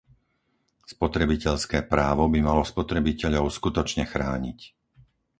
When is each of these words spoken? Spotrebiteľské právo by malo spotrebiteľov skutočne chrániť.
Spotrebiteľské 0.95 1.77
právo 1.93 2.23
by 2.33 2.39
malo 2.47 2.63
spotrebiteľov 2.73 3.45
skutočne 3.57 4.03
chrániť. 4.13 4.59